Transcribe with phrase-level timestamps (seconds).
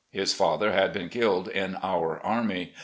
[0.09, 2.73] His father had been killed in our army.